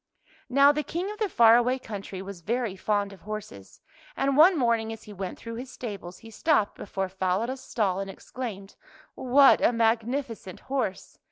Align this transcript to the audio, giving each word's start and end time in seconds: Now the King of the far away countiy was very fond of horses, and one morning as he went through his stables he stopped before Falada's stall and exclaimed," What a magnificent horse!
Now 0.49 0.71
the 0.71 0.81
King 0.81 1.11
of 1.11 1.19
the 1.19 1.29
far 1.29 1.55
away 1.57 1.77
countiy 1.77 2.23
was 2.23 2.41
very 2.41 2.75
fond 2.75 3.13
of 3.13 3.21
horses, 3.21 3.81
and 4.17 4.35
one 4.35 4.57
morning 4.57 4.91
as 4.91 5.03
he 5.03 5.13
went 5.13 5.37
through 5.37 5.57
his 5.57 5.69
stables 5.69 6.17
he 6.17 6.31
stopped 6.31 6.75
before 6.75 7.07
Falada's 7.07 7.61
stall 7.61 7.99
and 7.99 8.09
exclaimed," 8.09 8.75
What 9.13 9.61
a 9.61 9.71
magnificent 9.71 10.61
horse! 10.61 11.19